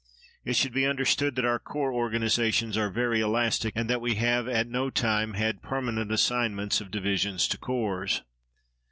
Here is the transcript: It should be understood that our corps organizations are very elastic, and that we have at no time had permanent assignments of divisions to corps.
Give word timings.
It 0.43 0.55
should 0.55 0.73
be 0.73 0.87
understood 0.87 1.35
that 1.35 1.45
our 1.45 1.59
corps 1.59 1.93
organizations 1.93 2.75
are 2.75 2.89
very 2.89 3.21
elastic, 3.21 3.73
and 3.75 3.87
that 3.87 4.01
we 4.01 4.15
have 4.15 4.47
at 4.47 4.67
no 4.67 4.89
time 4.89 5.35
had 5.35 5.61
permanent 5.61 6.11
assignments 6.11 6.81
of 6.81 6.89
divisions 6.89 7.47
to 7.49 7.59
corps. 7.59 8.21